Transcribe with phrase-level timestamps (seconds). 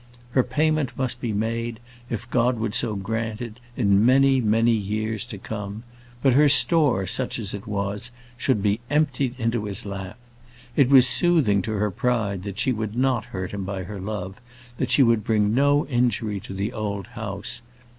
[0.31, 5.27] Her payment must be made, if God would so grant it, in many, many years
[5.27, 5.83] to come.
[6.23, 10.17] But her store, such as it was, should be emptied into his lap.
[10.75, 14.41] It was soothing to her pride that she would not hurt him by her love,
[14.79, 17.61] that she would bring no injury to the old house.